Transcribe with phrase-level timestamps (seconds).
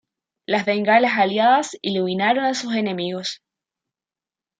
[0.47, 3.43] Las bengalas aliadas iluminaron a sus enemigos.